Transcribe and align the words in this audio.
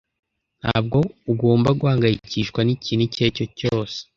Ntabwo 0.61 0.97
ugomba 1.31 1.69
guhangayikishwa 1.79 2.59
n'ikintu 2.63 3.01
icyo 3.07 3.19
ari 3.23 3.35
cyo 3.37 3.45
cyose. 3.59 3.97